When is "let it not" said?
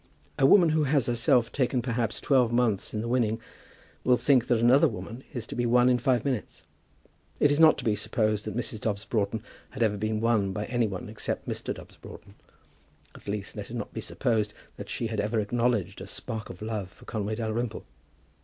13.55-13.93